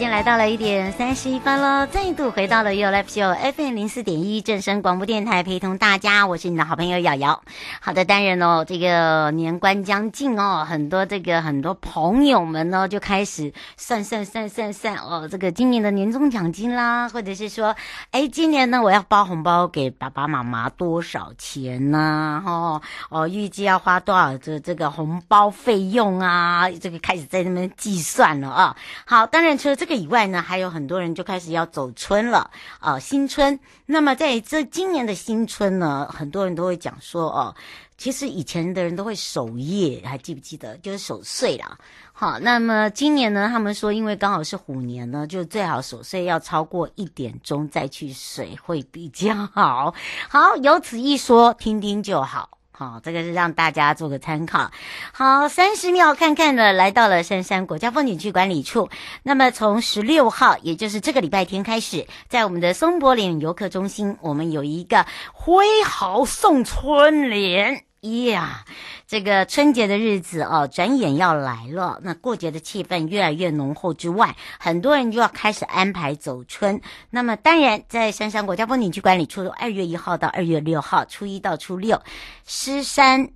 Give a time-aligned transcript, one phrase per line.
[0.00, 7.42] 间来到了一点三十一分喽，再度回到了 YOYO Live Show FM 零四点一正声广播电台，陪同大家，我是你的好朋友瑶瑶。
[7.82, 17.76] 好的，当然哦，这个年关将近哦，很多这个很多朋友们呢就开始算算算算算哦，这个今年的年终奖金啦，或者是说，
[18.10, 22.42] 哎，今年呢我要包红包给爸爸妈妈多少钱呢？
[22.46, 26.70] 哦哦，预计要花多少这这个红包费用啊？
[26.70, 28.74] 这个开始在那边计算了啊。
[29.04, 29.89] 好，当然除了这个。
[29.90, 33.58] 这以外呢，还有很多人就开始要走春了啊、新春。
[33.86, 37.52] 那么在这今年的新春呢，很多人都会讲说哦，
[37.98, 40.76] 其实以前的人都会守夜，还记不记得？
[40.76, 41.76] 就是守岁啦。
[42.12, 49.92] 好，那么今年呢，他们说因为刚好是虎年呢，就最好守岁要超过一点钟再去睡会比较好。
[50.28, 52.59] 好，有此一说，听听就好。
[52.80, 54.70] 好，这个是让大家做个参考。
[55.12, 58.88] 好，三十秒看看呢，来到了杉杉国家风景区管理处。
[59.22, 65.04] 那么从十六号，也就是这个礼拜天开始，在我们的松柏岭游客中心，我们有一个
[65.34, 67.89] 挥毫送春联。
[68.00, 68.64] 呀
[69.06, 72.00] 这个春节的日子哦，转眼要来了。
[72.02, 76.80] 那过节的气氛越来越浓厚之外，很多人就要开始安排走春。
[77.10, 82.00] 那么当然，在杉山国家风景区管理处，二月一号到二月六号，初一到初六，
[82.46, 83.32] 狮山、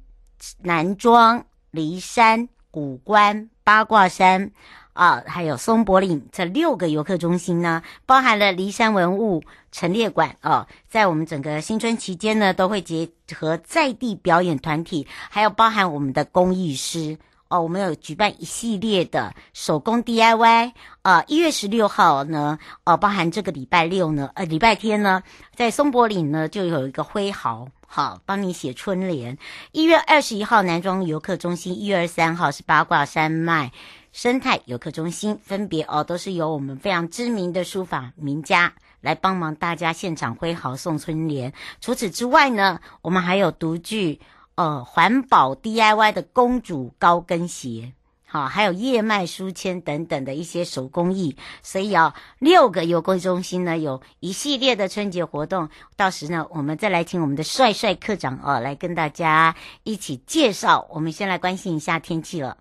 [0.63, 4.53] 南庄、梨山、古关、八卦山。
[4.95, 17.19] 啊，还有松柏岭这六个游客中心呢，包含了骊山文物陈列馆哦，在我们整个新春期间呢，都会结合在地表演团体，还有包含我们的工艺师
[17.55, 20.73] 哦，我们有举办一系列的手工 DIY
[21.03, 21.23] 啊。
[21.29, 25.23] 一月十六号呢，哦，包含这个礼拜六呢，呃，礼拜天呢，
[25.55, 29.39] 在松柏岭呢就有一个挥毫，好，帮你写春联。
[29.71, 33.71] 一月二十一号南庄游客中心，一月二十三号是八卦山脉。
[34.11, 41.53] 生态游客中心分别哦，都是由我们非常知名的书法名家来帮忙大家现场挥毫送春联。
[41.81, 44.21] 除此之外呢，我们还有独具
[44.55, 47.93] 呃环保 DIY 的公主高跟鞋，
[48.27, 51.37] 好，还有叶脉书签等等的一些手工艺。
[51.63, 55.69] 所以啊，六个游客中心呢，有一系列的春节活动。
[55.97, 60.87] 到时呢，我们再来请我们的帅帅课长哦，来跟大家一起介绍。
[60.91, 62.57] 我们先来关心一下天气了。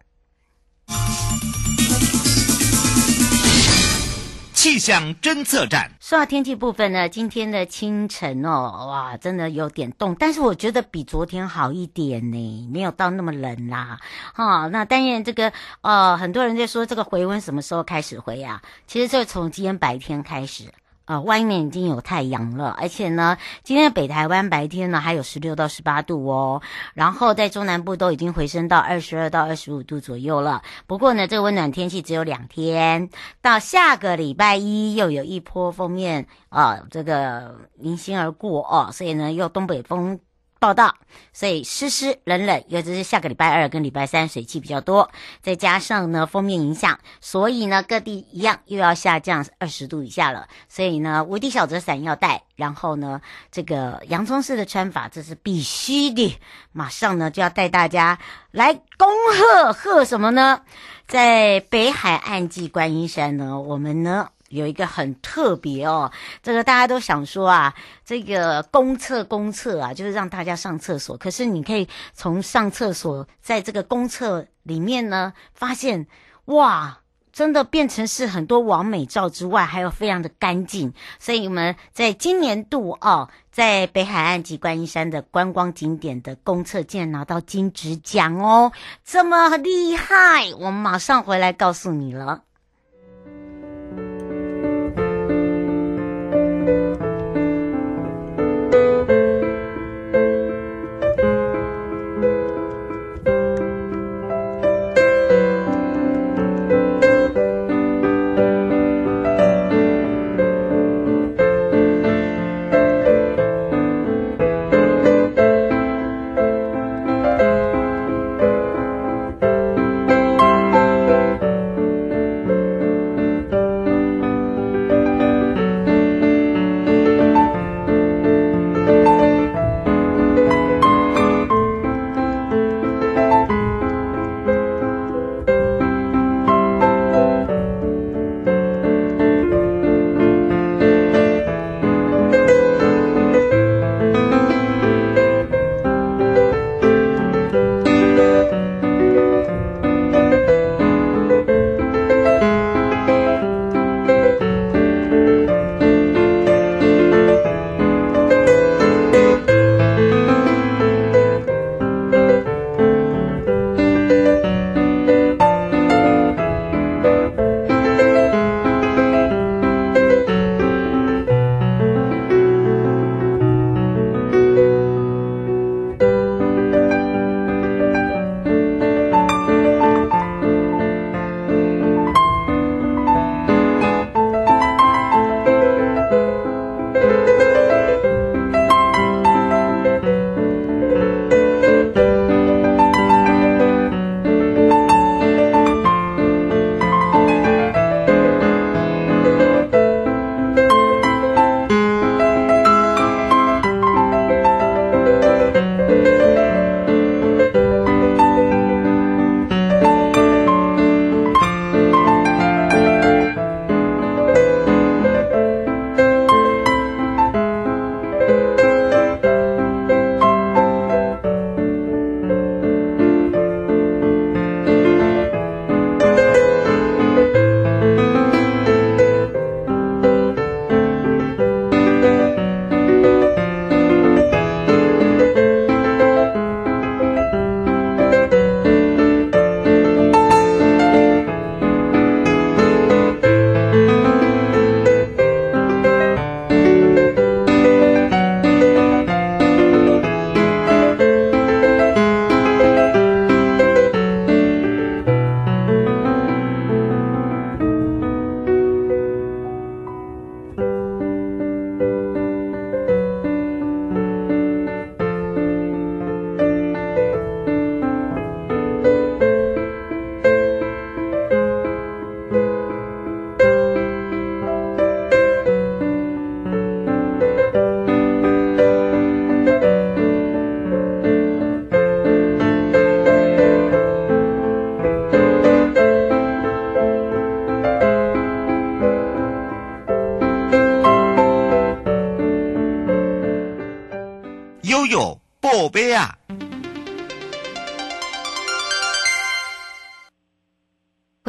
[4.63, 5.91] 气象侦测站。
[5.99, 13.99] 说到天气部分呢，今天的清晨哦，哇，真的有点冻，但是我觉得比昨天好一点呢，没有到那么冷啦。
[14.33, 15.51] 哈、哦，那当然这个
[15.81, 18.61] 呃，很多人在说这个回温什么时候开始回啊？
[18.87, 20.71] 其实就从今天白天开始。
[21.05, 26.61] 啊，外面已经有太阳了，而且呢，今天的北台湾白天呢还有十六到十八度哦，
[26.93, 30.61] 然后在中南部都已经回升到二十二到二十五度左右了。
[30.87, 33.09] 不过呢，这个温暖天气只有两天，
[33.41, 40.19] 到下个礼拜一又有一波封面啊、这个迎新而过哦，所以呢，又东北风。
[40.63, 40.95] 报道，
[41.33, 50.47] 所以湿湿冷冷，尤其是下个礼拜二跟礼拜三水汽比较多，再加上呢封面影响，所以呢各地一样又要下降二十度以下了。
[50.69, 53.19] 所以呢无敌小折伞要带，然后呢
[53.51, 56.39] 这个洋葱式的穿法这是必须的。
[56.71, 58.17] 马上呢就要带大家
[58.51, 60.61] 来恭贺贺什么呢？
[61.05, 64.29] 在北海岸暨观音山呢，我们呢。
[64.53, 66.11] 有一个很特别哦，
[66.41, 67.73] 这个大家都想说啊，
[68.05, 71.17] 这个公厕公厕啊，就是让大家上厕所。
[71.17, 76.05] 可是你可以从上厕所，在这个公厕里面呢，发现
[76.45, 76.99] 哇，
[77.31, 80.93] 真的变成是很多完美照之外，还有非常的干净。
[81.19, 88.71] 所以我们在今年度哦，在北海岸及观音山的观光景点的公厕竟然拿到金质奖哦，
[89.03, 90.53] 这么厉害！
[90.59, 92.43] 我们马上回来告诉你了。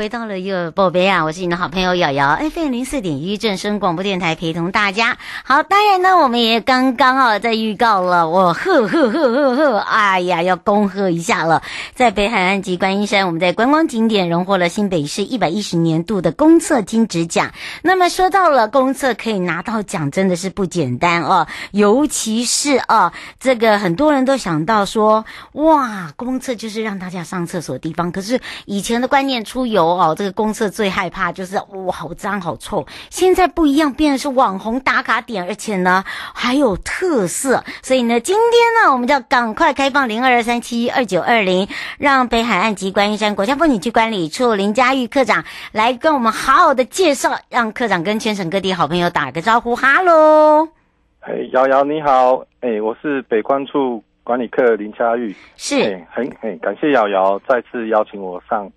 [0.04, 1.24] 回到了又宝贝啊！
[1.24, 5.16] 我是你的好朋友瑶瑶，FM 零四点一正声广播电台陪同大家。
[5.44, 11.62] 好，当然呢，我们也刚刚啊在预告了，我呵呵呵呵呵，哎呀，要恭贺一下了，
[11.94, 17.52] 在北海岸及观音山，我们在观光景点荣获了新北市一百一十年度的公厕金质奖。
[17.80, 29.93] 那么说到了公厕可以拿到奖，真的是不简单哦，尤其是啊，这个很多人都想到说，哇，公厕就是让大家上厕所的地方，可是以前的观念出游。
[29.96, 32.86] 哦，这个公厕最害怕就是哇，好脏好臭。
[33.10, 37.62] 现在不一样，变的是网红打卡点，而且呢还有特色。
[37.82, 49.74] 所以呢，今天呢，我们就要赶快开放零二二三七二九二零，让北海岸及观音山国家风景区管理处林佳玉科长来跟我们好好的介绍，让科长跟全省各地好朋友打个招呼。
[49.76, 50.68] 哈喽，
[51.20, 58.70] 哎，瑶瑶你好，哎，我是北关处管理科林佳玉，是，哎，很很感谢瑶瑶再次邀请我上。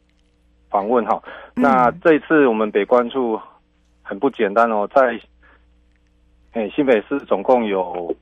[0.78, 1.20] 访问哈，
[1.56, 3.40] 那这一次我们北关处
[4.04, 5.20] 很不简单哦，在
[6.54, 8.16] 诶新北市总共有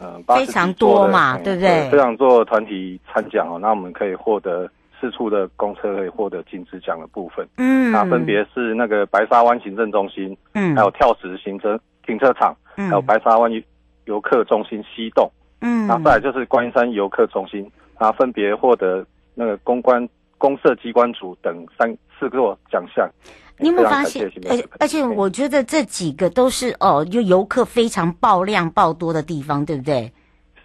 [0.00, 1.88] 嗯、呃、非常多嘛，对不对？
[1.88, 4.68] 非常多团体参奖哦，那我们可以获得
[5.00, 7.46] 四处的公车可以获得金质奖的部分。
[7.58, 13.48] 嗯，那分别是那个白沙湾行政中心，嗯，还有跳石行车停车场，嗯，还有白沙湾
[14.06, 15.30] 游客中心西栋，
[15.60, 17.60] 嗯，然后再来就是观音山游客中心，
[18.00, 19.06] 然后分别获得
[19.36, 20.04] 那个公关
[20.38, 23.08] 公社机关组等三四个奖项。
[23.60, 24.24] 你有没有发现？
[24.48, 30.12] 而且而且，我觉得这几个都是哦，就游客非常爆量爆多的地方，对不对？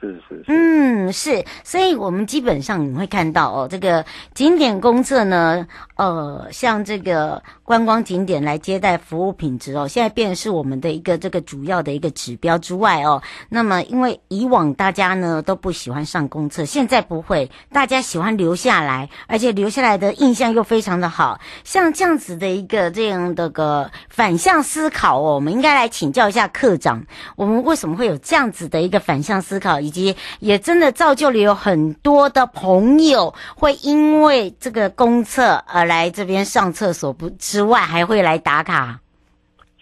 [0.03, 13.22] 是是是，嗯，是，所以我们基本上你会看到哦，这个景点公厕呢，呃，像这个观光景点来接待服务品质哦，现在变是我们的一个这个主要的一个指标之外哦。
[13.48, 21.39] 那么，因为以往大家呢都不喜欢上公厕，现在不会，大家喜欢留下来，而且留下来的印象又非常的好。
[21.63, 27.01] 像这样子的一个这样的个反向思考哦，我们应该来请教一下课长，
[27.38, 29.79] 我们为什么会有这样子的一个反向思考？
[29.79, 39.00] 以及也真的造就了有很多的朋友会因为这个公厕而来这边上厕所不之外，还会来打卡。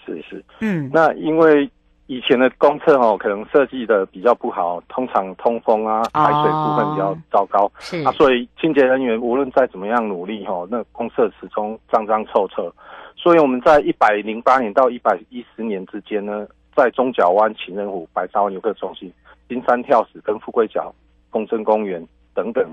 [0.06, 1.70] 是是，嗯，那因为
[2.08, 12.70] 以前的公厕哦，可能设计的比较不好，通常通风啊、排水部分比较糟糕，哦、是啊，所以清洁人员无论再怎么样努力哦，那公厕始终脏脏臭臭。
[13.16, 19.14] 所以我们在一百零八年到一百一十年之间呢，在中角湾、情人湖、白沙湾游客中心。
[19.52, 20.96] 金山跳石跟富贵角
[21.30, 22.02] 风筝公园
[22.34, 22.66] 等等，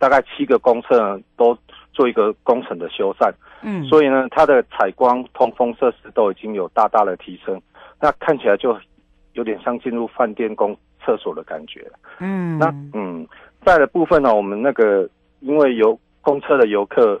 [0.00, 1.56] 大概七个公厕，都
[1.92, 3.32] 做一个工程的修缮。
[3.62, 7.62] 嗯，所以呢，它的采光、通风设施都已经有大大的提升。
[8.00, 8.76] 那看起来就
[9.34, 11.88] 有点像进入饭店公厕所的感觉。
[12.18, 13.24] 嗯，那嗯，
[13.64, 17.20] 在的部分呢，我们那个因为游公厕的游客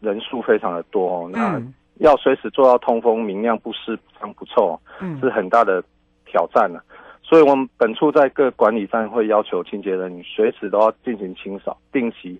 [0.00, 1.62] 人数非常的多哦，那
[1.98, 5.80] 要随时做到通风、明亮、不湿、不脏、不臭，嗯，是很大的
[6.26, 6.82] 挑战了。
[7.30, 12.36] 所以，我们本处在各管理站会要求清洁人员随时都要进行清扫，定期、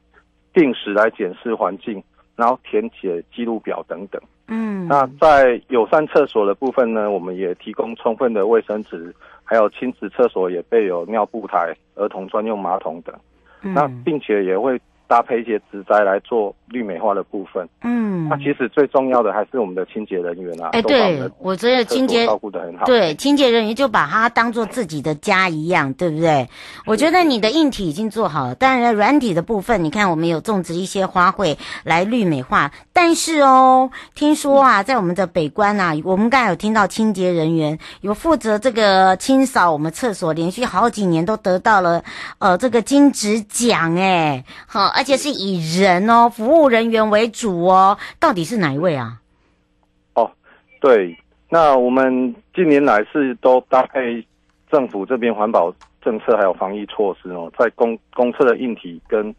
[0.53, 2.03] 定时来检视环境，
[2.35, 4.21] 然后填写记录表等等。
[4.49, 13.15] 嗯，那在友善厕所的部分呢，我们也提供充分的卫生纸，还有亲子厕所也备有尿布台、儿童专用马桶等。
[13.63, 14.77] 嗯，那并且也会
[15.11, 17.69] 搭配一些植栽来做绿美化的部分。
[17.83, 20.69] 嗯，那其实最重要的还是我们的清洁人员啊。
[20.71, 22.85] 哎，对，我觉得清洁照顾的很好。
[22.87, 26.49] 对，清洁人员就把它当做自己的家一样，对不对？
[26.87, 32.71] 我觉得你的硬体已经做好了，当然软体的部分，你看我们有种植一些花卉来绿美化。
[32.93, 42.05] 但是哦，听说啊，在我们的北关啊，我们刚才有听到清洁人员有负责这个清扫我们厕所，连续好几年都得到了
[42.39, 49.19] 呃这个金质奖哎，好，而且是以人哦服务人员为主哦，到底是哪一位啊？
[50.13, 50.31] 哦，
[50.79, 51.17] 对，
[51.49, 54.23] 那我们近年来是都搭配
[54.71, 59.35] 政府这边环保政策还有防疫措施哦，在公公厕的硬体跟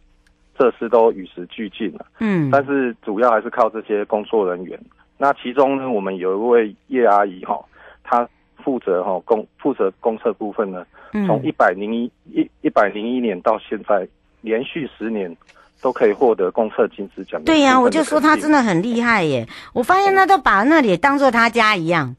[0.58, 2.08] 设施都与时俱进了。
[2.18, 4.80] 嗯，但是主要还是靠这些工作人员。
[5.20, 7.64] 那其中呢，我们有一位叶阿姨哈，
[8.04, 8.28] 她
[8.64, 10.84] 负责哈公负责公厕部分呢，
[11.28, 14.08] 从一百零一一一百零一年到现在，
[14.42, 15.36] 连续十年。
[15.84, 17.44] 都可以获得公厕金质奖。
[17.44, 19.48] 对呀、啊，我就说他真的很厉害耶！
[19.74, 22.16] 我发现他都把那里当做他家一样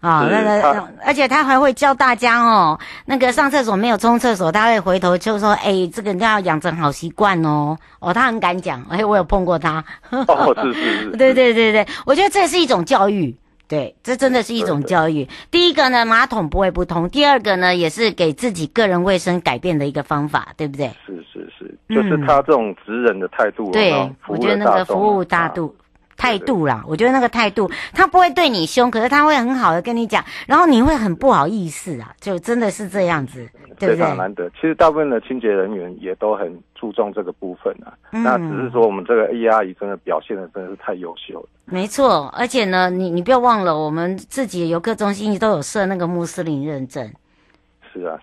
[0.00, 2.76] 啊，那个，而且他还会教大家哦，
[3.06, 9.84] 那个上厕所没有冲厕所，他会回头就说：“哎，这个你要养成好习惯哦。”哦，他很敢讲，哎，我有碰过他。
[10.10, 11.10] 哦，是是是。
[11.16, 13.32] 对对对对，我觉得这是一种教育。
[13.74, 15.26] 对，这真的是一种教育。
[15.50, 20.88] 第一个呢，马桶不会不通；第二个呢，也是给自己个人卫生改变的一个方法，对不对？
[21.04, 23.72] 是是是，就是他这种职人的态度。
[23.72, 23.92] 对，
[24.28, 25.74] 我觉得那个服务大度。
[26.16, 33.96] 态度啦，我觉得那个态度，他不会对你凶，可是他会很好的跟你讲，然后你会很不好意思啊，就真的是这样子，对不对？
[33.96, 34.48] 非常难得。
[34.50, 41.48] 其实大部分的清洁人员也都很注重这个部分啊，嗯、那只是说我们这个 A 阿姨真的表现的真的是太优秀了。
[41.66, 47.10] 没错，而且呢，你你不要忘了，我们自己游客中心都有设那个穆斯林认证。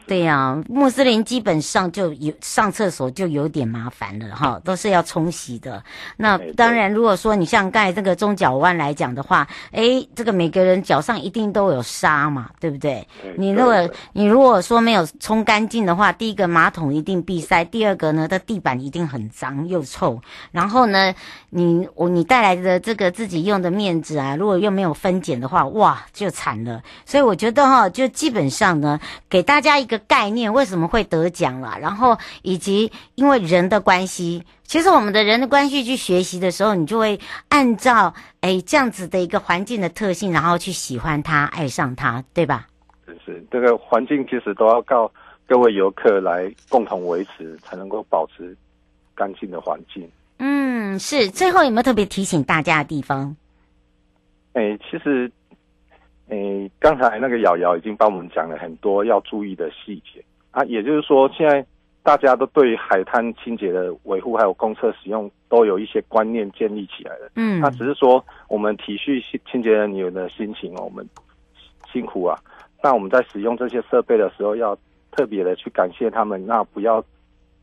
[0.08, 5.82] 对呀、啊，穆斯林基本上就有上厕所就有点麻烦了哈， 都是要冲洗的。
[6.18, 13.08] 那当然，如果说你像刚才这个中角湾来讲的话，哎，这个每个人脚上一定都有沙嘛，对不对？
[13.38, 20.20] 你如果你如果说没有冲干净的话，第一个马桶一定闭塞，第二个呢，它地板一定很脏又臭。
[20.51, 21.13] 然后呢，
[21.50, 26.82] 你我你带来的这个自己用的面纸啊，如果又没有分拣的话，哇，就惨了。
[27.06, 29.00] 所以我觉得哈，就基本上呢，
[29.30, 31.77] 给大家一个概念，为什么会得奖了？
[31.80, 42.68] 然后以及因为人的关系，其实我们的人的关系去学习的时候，你就会按照哎这样子的一个环境的特性，然后去喜欢它、爱上它，对吧？
[43.06, 45.12] 是是，这个环境其实都要靠
[45.48, 48.56] 各位游客来共同维持，才能够保持
[49.13, 50.10] 干净的环境。
[50.39, 51.30] 嗯，是。
[51.30, 53.36] 最后有没有特别提醒大家的地方？
[54.53, 55.32] 哎，其实，
[56.32, 60.64] 哎，刚才那个瑶瑶已经帮我们讲了很多要注意的细节啊。
[60.64, 61.66] 也就是说，现在
[62.04, 67.30] 大家都对海滩清洁的维护还有公厕使用都有一些观念建立起来了。
[67.36, 69.22] 嗯，那只是说我们体恤
[69.52, 71.06] 清洁人员的心情哦，我们
[71.92, 72.40] 辛苦啊。
[72.82, 74.76] 那我们在使用这些设备的时候，要
[75.12, 77.04] 特别的去感谢他们，那不要。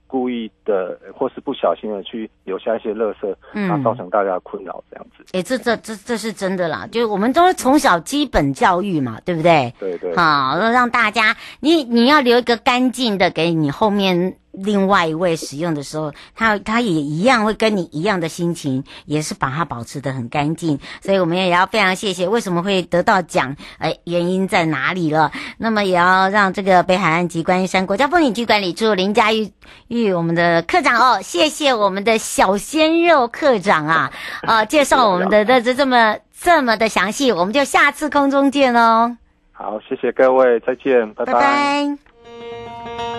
[0.08, 5.22] 故意的，或是不小心的去留下一些垃圾，嗯，啊，造成大家的困扰这样子。
[5.34, 9.72] 哎、欸，这这这这是真的啦，就是我们都是从小基本教育嘛，对不对？
[9.78, 10.16] 对对。
[10.16, 14.34] 好，让大家，你你要留一个干净的给你后面。
[14.52, 20.78] 另外一位使用的时候，他他也一样会跟你一样的心情，也是把它保持的很干净。
[21.00, 22.26] 所以我们也要非常谢谢。
[22.26, 23.56] 为什么会得到奖？
[23.78, 25.30] 哎，原因在哪里了？
[25.58, 29.52] 那么也要让这个北海岸及观音山国家风景区管理处林佳玉
[29.88, 34.12] 玉我们的课长哦，谢谢我们的小鲜肉课长啊，
[34.42, 39.16] 呃，介绍我们的这这这么这么的详细，我们就下次空中见哦。
[39.52, 41.32] 好，谢谢各位，再见，拜拜。
[41.32, 43.17] 拜拜。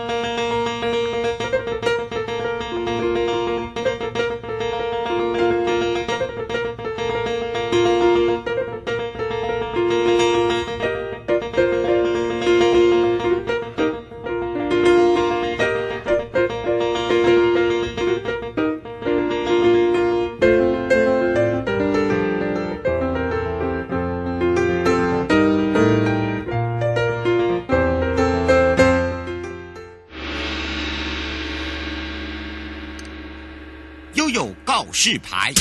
[35.02, 35.54] 示牌，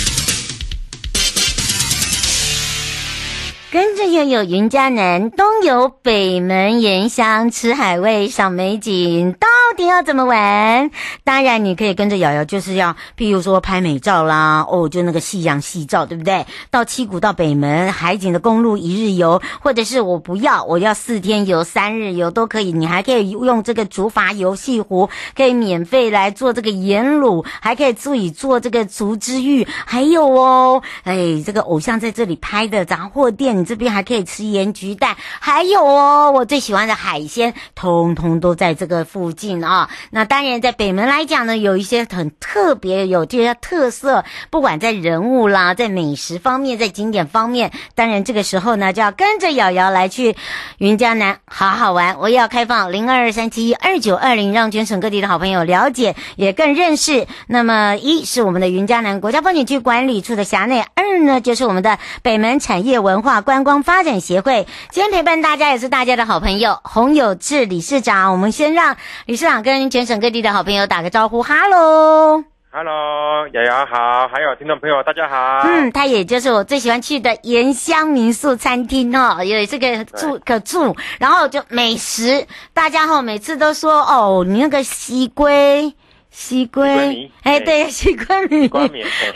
[3.70, 9.32] 跟着又有云嘉南，东游北门盐香，吃海味，赏美景。
[9.34, 9.46] 到
[9.78, 10.90] 底要怎么玩？
[11.22, 16.44] 当然，你可以跟着瑶瑶，就是要，譬如说拍美照啦，哦，就那个夕阳夕照，对不对？
[16.72, 22.72] 到七股到北门海景的公路一日游，或者是我不要，我要四天游、三日游都可以。
[22.72, 39.62] 你还可以用这个竹筏游西湖，可以免费来做这个盐卤，还可以自己做这个竹之浴，还有哦，哎，这个偶像在这里拍的杂货店，你这边还可以吃盐焗蛋，还有哦，我最喜欢的海鲜，通通都在这个附近。
[39.67, 50.36] 啊、啊那当然，在北门来讲呢，有一些很特别有这些特色，不管在人物啦，在美食方面，在景点方面，当然这个时候呢，就要跟着瑶瑶来去
[50.78, 52.18] 云江南好好玩。
[52.18, 57.26] 我也要开放零二二三七一二九二零，让全省各地的好朋友了解，也更认识。
[57.48, 64.68] 那么一是我们的云江南国家风景区管理处的辖内，二呢就是我们的北门产业文化观光发展协会。
[64.90, 68.30] 今天陪伴大家也是大家的好朋友洪有志理事长。
[68.30, 69.47] 我们先让理事。
[69.48, 75.66] 想跟全省各地的好朋友打个招呼，哈喽，哈喽，瑶瑶好，还有听众朋友大家好。
[75.66, 85.94] 嗯，他也就是我最喜欢去的盐乡民宿餐厅哦，有这个住可住，然后就美食，大家哈每次都说哦，你那个西龟，
[86.30, 88.70] 西龟，哎，对，西龟米，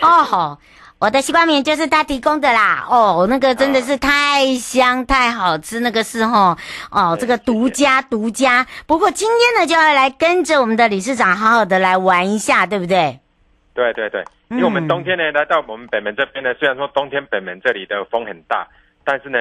[0.02, 0.58] 哦好。
[1.02, 6.56] 我的西瓜棉就是他提供的啦，哦，那个真的是太香太好吃，那个是吼，
[6.92, 8.64] 哦，这个独家独家。
[8.86, 13.18] 不过今天呢，就要来跟着我们的理事长好好的来玩一下，对不对？
[13.74, 18.68] 对对对，因为我们冬天呢来到我们北门这边呢，虽然说冬天北门这里的风很大，
[19.02, 19.38] 但是呢，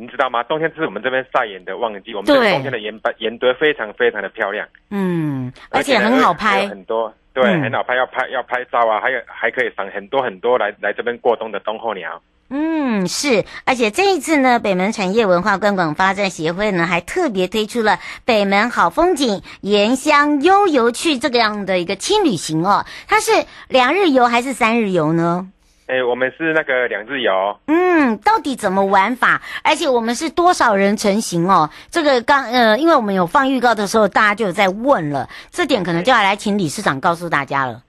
[0.00, 0.42] 你知道吗？
[0.44, 7.12] 冬天是我们这边晒盐的旺季，我们这冬天的盐巴盐堆非常非常的漂亮，嗯，而且很好拍，很多。
[7.34, 12.20] 对，很好拍，要拍要拍照啊，还有还可以赏很多很多来来这边过冬的冬候鸟。
[12.48, 22.84] 嗯，是，而且这一次呢，北门产业文化观光发展协会呢，还特别推出了北门好风景盐乡悠游去这个样的一个轻旅行哦。
[23.06, 23.30] 它是
[23.68, 25.48] 两日游还是三日游呢？
[25.90, 27.58] 哎、欸，我们是那个两日游。
[27.66, 29.42] 嗯，到底怎么玩法？
[29.64, 31.68] 而且我们是多少人成型哦？
[31.90, 37.82] 这个刚呃，因为我们有放预告的时候，大家就有在问了，这点可能就要来请理事长告诉大家了。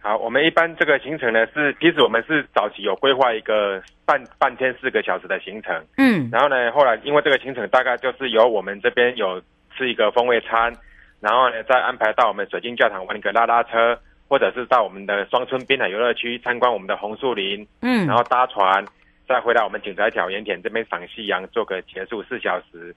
[0.00, 5.72] 好，我们一般这个行程呢是，其实我们是早期有规划一个半半天四个小时的行程。
[5.96, 9.40] 嗯，然后呢，后来因为这个行程大概就是由我们这边有
[9.78, 10.74] 吃一个风味餐，
[11.20, 13.96] 然后呢再安排到我们水晶教堂玩一个拉拉车。
[14.28, 18.84] 或者是到我们的双村滨海游乐区参观我们的红树林，嗯，然后搭船，
[19.28, 22.94] 再回到我们景宅桥盐田这边赏夕阳，做个结束四小时。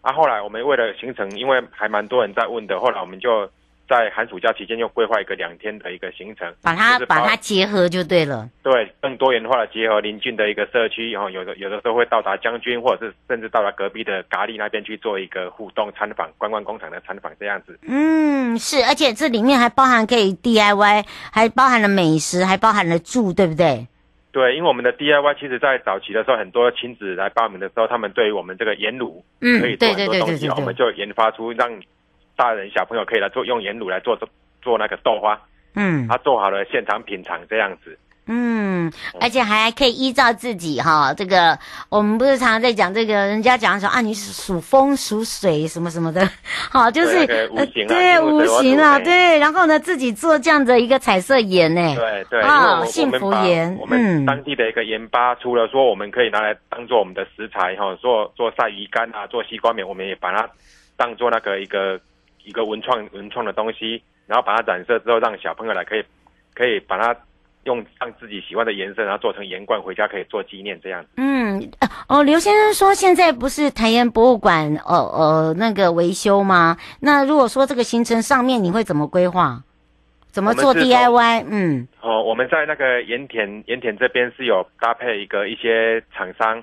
[0.00, 3.50] 啊，后来我们为了行程，因为还蛮多人在问的，后来我们就
[3.90, 8.48] 在寒暑假期间又规划一个两天的一个行程，把它把它结合就对了。
[8.62, 17.76] 对，更多元化的结合邻近的一个社区，然后有的有的时候会到达将军，或者是甚至到达隔壁的咖喱那边去做一个互动参访、观光工厂的参访这样子。
[17.82, 23.88] 嗯，是，而且这里面还包含可以 DIY，还包含了美食，还包含了住，对不对？
[24.30, 31.68] 对，因为我们的 DIY 其实，在早期的时候，很多亲子来报名的时候，他们对于我们这个盐炉，嗯，可以做很多东西，我们就研发出让。
[32.40, 34.26] 大人小朋友可以来做，用盐卤来做做
[34.62, 35.38] 做那个豆花，
[35.74, 37.98] 嗯，他做好了现场品尝这样子，
[38.28, 41.58] 嗯，而且还可以依照自己哈，这个
[41.90, 46.26] 我们不是常常在讲这个，人家讲说啊，你是属风属水什么什么的，
[46.72, 60.48] 好，就是对五行啊，对然后呢自己做这样的一个彩色盐呢，对对，啊，幸福盐，我们当地的一个盐巴，除了说我们可以拿来当做我们的食材哈，做做晒鱼干啊，做西瓜面，我们也把它
[60.96, 62.00] 当做那个一个。
[62.50, 66.02] 一个文创文创的东西，然后把它染色之后，让小朋友来可以
[66.52, 67.16] 可以把它
[67.62, 71.04] 用让自己喜欢的颜色，然后做成盐罐回家可以做纪念这样。
[71.16, 71.70] 嗯，
[72.08, 76.76] 哦，刘先生说现在不是台盐博物馆呃呃那个维修吗？
[77.00, 79.62] 那如果说这个行程上面你会怎么规划？
[80.32, 81.44] 怎么做 DIY？
[81.48, 86.60] 嗯，哦，我们在那个盐田盐田这边是有搭配一个一些厂商。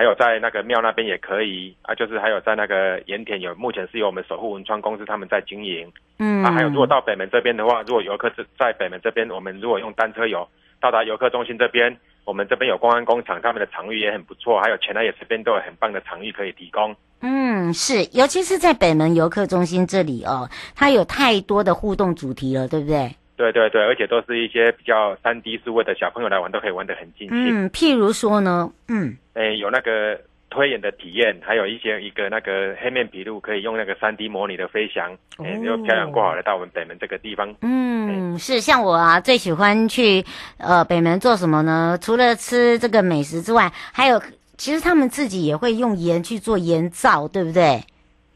[0.00, 5.92] 还有在那个庙那边也可以啊，就是还有在那个盐田有，目前是由我们守护文创公司他们在经营。
[6.18, 10.48] 嗯，啊，还有如果到北门这边的话，如果游客是在北门这边，我们如果用单车游
[10.80, 16.96] 到达游客中心这边，我们这边有公安工厂，他们的场域也很不错，还有前来也这边都有很棒的场域可以提供。
[17.20, 23.14] 嗯，是，尤其是在北门游客中心这里哦，它有太多的互动主题了，对不对？
[23.40, 27.64] 对对对，而且都是一些比较三 D 数位的小朋友来玩，都可以玩得很尽兴。
[27.64, 37.54] 嗯，譬如说呢，嗯，诶，有那个推演的体验，还有一些一个那个黑面琵鹭可以用那个三 D 模拟的飞翔，诶，又漂洋过海来到我们北门这个地方。
[37.62, 40.22] 嗯，是像我啊，最喜欢去
[40.58, 41.98] 呃北门做什么呢？
[42.02, 44.20] 除了吃这个美食之外，还有
[44.58, 47.80] 其实他们自己也会用盐去做盐皂，对不对？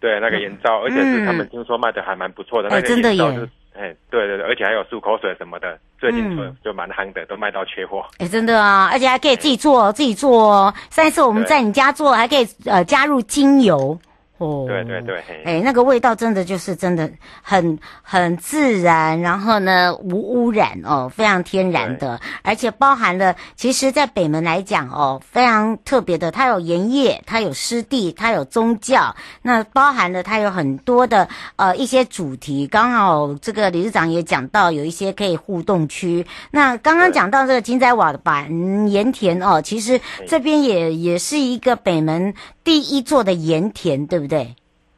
[0.01, 2.71] 对，那个盐皂，而且是他们听说卖的还蛮不错的。
[2.71, 3.23] 哎，真的耶。
[3.23, 8.05] 哎，对对对，而且还有漱口水什么的，最近就就蛮夯的，嗯、都卖到缺货。
[8.19, 10.75] 哎，真的啊，而且还可以自己做，自己做哦。
[10.91, 13.99] 上一次我们在你家做，还可以呃加入精油。
[14.39, 17.09] 哦，对对对，哎，那个味道真的就是真的
[17.41, 32.67] 很很自然，然后呢无污染哦，非常天然的，而且包含了，其实，在北门来讲哦，非常特别的，它有盐业，它有湿地，它有宗教，那包含了它有很多的呃一些主题。
[32.67, 36.27] 刚好这个理事长也讲到有一些可以互动区。
[36.51, 44.24] 那刚刚讲到这个金仔瓦的板盐田哦，其实这边也也是一个北门第一座的盐田，对不对？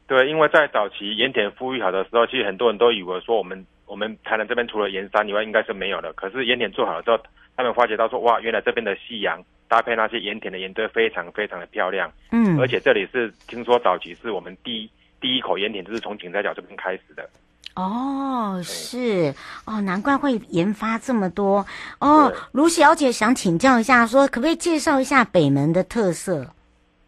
[0.07, 6.13] 对，因为在早期盐田富裕好的时候，其实很多人都以为说我们我们台南这边除了盐山以外，应该是没有的。
[6.13, 7.19] 可是盐田做好了之后，
[7.57, 12.09] 他们发觉到说，哇，原来这边的夕阳搭配那些盐田的盐堆，非常非常的漂亮。
[12.31, 17.29] 嗯，而且这里是听说早期是我们第一第一口盐田，就是从景仔角这边开始的。
[17.75, 19.33] 哦，是
[19.65, 21.65] 哦，难怪会研发这么多。
[21.99, 26.47] 哦，卢小姐想请教一下说，说可不可以介绍一下北门的特色？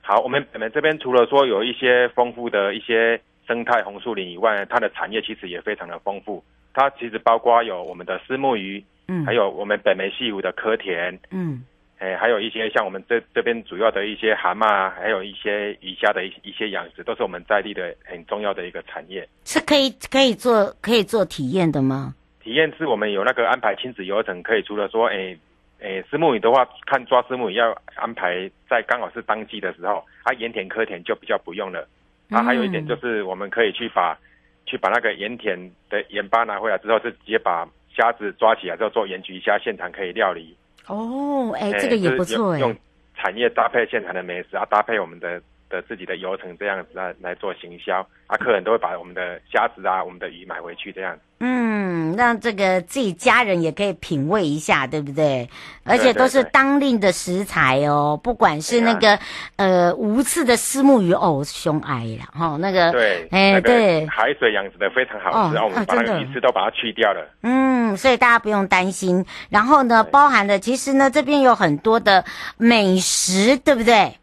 [0.10, 6.44] 好，我们北门这边除了说有一些丰富的一些生态红树林以外，它的产业其实也非常的丰富。
[6.74, 11.64] 它其实包括有我们的虱目鱼，嗯，还有我们北门西湖的科田，嗯，
[12.00, 19.30] 哎，还有一些像我们这这边主要的一些蛤蟆，还有一些鱼虾的一一些养殖，都是我们在地的很重要的一个产业。
[19.46, 22.16] 是可以可以做可以做体验的吗？
[22.44, 25.38] 体验是我们有那个安排亲子游程，可以除了说，哎。
[25.80, 31.88] 诶，石木鱼的话，看抓石木鱼要安排在刚好是当季的时候，啊，盐田科田就比较不用了。
[32.30, 34.18] 啊，还有一点就是，我们可以去把
[34.66, 35.58] 去把那个盐田
[35.90, 40.56] 的盐巴拿回来之后，就直接把虾子抓起来之后做盐焗虾，现场可以料理。
[40.88, 42.60] 哦，哎，这个也不错哎。
[42.60, 42.76] 用
[43.16, 51.18] 产业搭配现场的美食啊，搭配我们的的自己的游程这样子来来做行销，啊，客人都会把我们的虾子啊，我们的鱼买回去这样。
[51.42, 55.50] 嗯，让这个自己家人也可以品味一下，对不对？
[55.86, 59.20] 而且都是当令的食材哦，不管是那个、啊、
[59.56, 67.26] 呃无刺的丝木鱼哦，凶爱了哈，那个对，哎、欸、对，海水养殖的非常好吃，然后、哦、我们把那个鱼刺都把它去掉了。
[67.44, 69.26] 嗯，所以大家不用担心。
[69.50, 72.26] 然后呢，包含了其实呢，这边有很多的
[72.58, 74.14] 美食，对不对？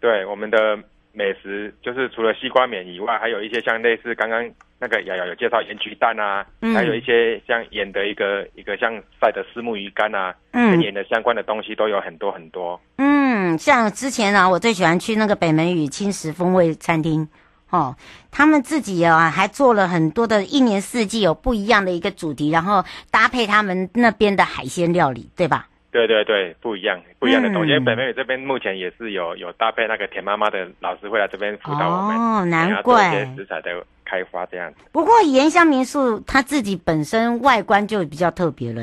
[0.00, 0.78] 对，我们的
[1.12, 4.50] 美食就是除了西瓜面以外，还有一些像类似刚刚。
[4.84, 12.80] 那个瑶瑶有介绍盐焗蛋啊，嗯、还有一些像盐的一个一个像晒的虱目鱼干啊，嗯、跟盐的相关的东西都有很多很多。
[12.96, 17.28] 嗯，像之前啊，我最喜欢去那个北门与青石风味餐厅，
[17.70, 17.94] 哦，
[18.32, 25.68] 他们自己啊还做了很多的，一年四季有不一样的一个主题，然后搭配他们那边的海鲜料理，对吧？
[25.92, 27.70] 对对对，不一样，不一样的东西。
[27.70, 34.78] 嗯、因为北美这边目前也是有有搭配那个田妈妈的老师会来这边辅导我们，哦，难怪一些食材的开发这样子。
[34.90, 38.82] 不过盐香民宿它自己本身外观就比较特别了，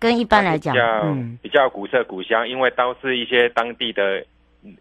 [0.00, 4.24] 跟一般来讲，比较、嗯、比较古色古香，因为都是一些当地的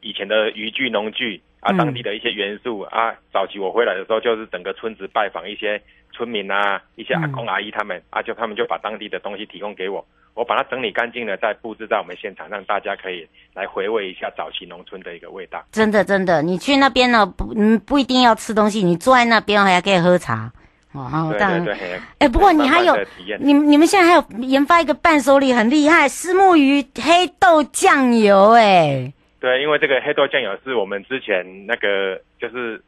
[0.01, 3.15] 以前的渔具农具啊，当地的一些元素、嗯、啊。
[3.31, 5.81] 早期我回来的时候，就是整个村子拜访一些
[6.13, 10.05] 村民啊，一些阿公阿姨他们、嗯、啊，就他们就把当地的东西提供给我。
[10.33, 15.65] 我把它整理干净了，再布置在我们现场，让大家可以来回味一下早期农村的一个味道。
[15.71, 20.51] 真的，真的，你去那边呢，不，嗯，不一定要吃东西，你坐在那边还可以喝茶。
[20.93, 22.95] 哦，当然，哎、欸，不过你还有，
[23.39, 29.11] 你你们现在还有研发一个伴手礼，很厉害，虱目鱼黑豆酱油，哎。
[29.39, 32.81] 对，因为这个黑豆酱油是我们之前那个，就是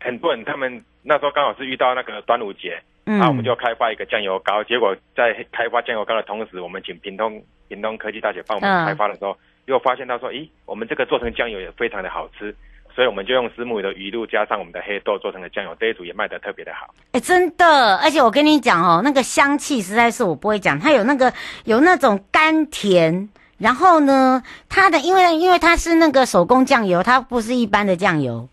[0.00, 2.80] 很多人他们那时候刚好是遇到那个端午节。
[3.04, 12.54] 嗯，那我们就开发一个酱油膏，结果在开发酱油膏的同时，我们请屏东屏东科技大学帮我们开发的时候，又发现他说，咦，我们这个做成酱油也非常的好吃，
[12.94, 16.94] 所以我们就用虱目鱼的鱼露加上我们的黑豆做成的酱油，这一组也卖的特别的好。
[17.10, 21.32] 哎，真的，而且我跟你讲哦，那个香气实在是我不会讲，它有那个
[21.64, 23.28] 有那种甘甜，
[23.62, 28.48] 然后呢，它的因为因为它是那个手工酱油，它不是一般的酱油，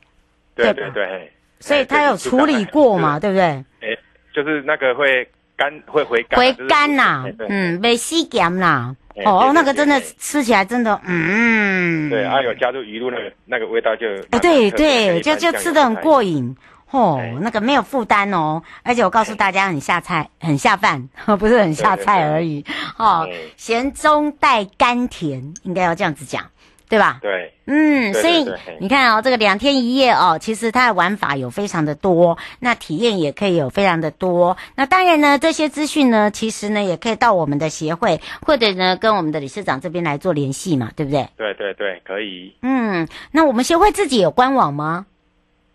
[0.55, 3.43] 对对对，所以它有处理过嘛，对不对？
[3.81, 3.97] 哎
[4.31, 8.95] 就是那个会干，会回甘，回甘呐，嗯，没吸咸啦。
[9.25, 16.55] 哦，那个真的吃起来真的，嗯，对，啊，有加入鱼露那个那个味道就，哎，对对，就就吃的很过瘾，
[16.91, 22.65] 哦，那个没有负担哦，而且我告诉大家很下菜，很下饭， 不是很下菜而已，
[22.97, 26.45] 哦，咸中带甘甜，应该要这样子讲。
[26.89, 27.19] 对吧？
[27.21, 28.43] 对，嗯，所以
[28.79, 34.57] 你看哦，这个两天一夜哦，其实它的玩法有非常的多，那体验也可以有非常的多。
[34.73, 41.29] 那当然呢，这些资讯呢，其实呢，也可以到我们的协会，或者呢，跟我们的理事长这边来做联系嘛，对不对？
[41.37, 42.55] 对对对，可以。
[42.63, 45.05] 嗯，那我们协会自己有官网吗？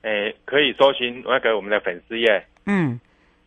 [0.05, 2.45] 诶，可以搜寻那个我们的粉丝页。
[2.67, 3.01] 嗯，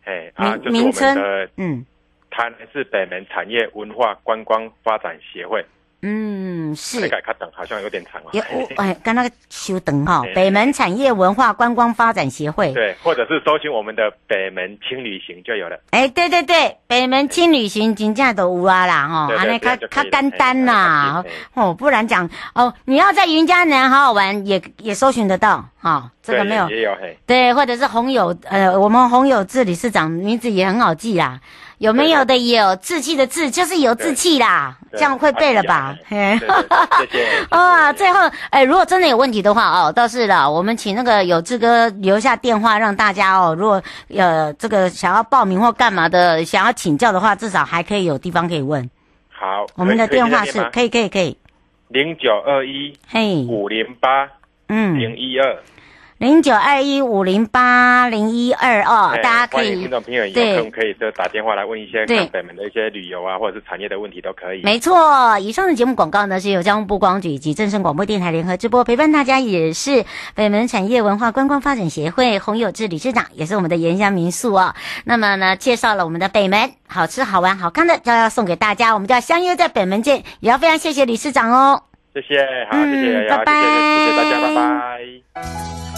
[0.04, 1.86] 诶，啊，就是我们的，嗯，
[2.30, 5.64] 台南市北门产业文化观光发展协会。
[6.02, 7.08] 嗯，是。
[7.08, 8.30] 改卡等好像有点长了。
[8.32, 8.40] 也，
[8.76, 12.72] 哎，刚那个修等哈，北门产业文化观光发展协会。
[12.72, 15.78] 对，或者是搜寻我们的北门轻旅行就有了。
[15.90, 26.68] 哎，对对对，北门轻旅行真正都有啊啦哈，安尼卡卡简单呐，哦，不然讲哦，你要在云嘉南好好玩，也也搜寻得到哈，这个没有。
[26.70, 27.18] 也有嘿。
[27.26, 31.40] 对，或者是红友，呃，我们红友志理事长名字也很好记啦。
[31.78, 35.96] 有没有的也有志气的志，就是有志气啦，这样会背了吧？
[36.08, 36.38] 谢
[37.10, 37.26] 谢。
[37.50, 43.80] 啊， 最后，哎，如果真的有问题的话哦，倒是了，我们请那个有志哥留下电话，让大家哦，如果
[44.16, 48.90] 呃这个想要报名或干嘛的，想要请教的话，至少还可以有地方可以问。
[49.28, 51.38] 好，我们的电话是可以可以可以，
[51.88, 54.28] 零九二一嘿五零八
[54.68, 55.56] 嗯零一二。
[56.18, 64.62] 零九二一五零八零一二二，大家可以听众朋友有空可以就打电话来问一些对北门的一些旅游啊，或者是产业的问题都可以。
[64.64, 70.04] 没错，以上的节目广告呢是由交通部观光局以及正声广播电台联合直播，陪伴大家也是
[70.34, 74.74] 北门产业文化观光发展协会洪有志理事长，也是我们的盐香民宿哦。
[75.04, 81.84] 那么呢，介绍了我们的北门好吃好玩好看的，就要送给大家，我们就要相约在北门见，也要非常谢谢理事长哦。
[82.12, 85.97] 谢谢，好，谢谢，拜拜，谢谢大家，拜拜。